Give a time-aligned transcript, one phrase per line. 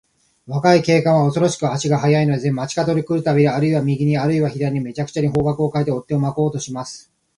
[0.47, 2.51] 若い警官は、おそろしく足が早いのです。
[2.51, 7.11] 町かどに来るたび、あるいは右に、あるいは左に、めちゃくちゃに方角をかえて、追っ手をまこうとします。